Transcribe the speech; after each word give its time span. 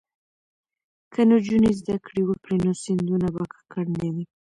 که 1.13 1.21
نجونې 1.29 1.71
زده 1.79 1.95
کړې 2.05 2.21
وکړي 2.25 2.57
نو 2.65 2.71
سیندونه 2.83 3.27
به 3.33 3.43
ککړ 3.53 3.85
نه 3.99 4.07
وي. 4.13 4.25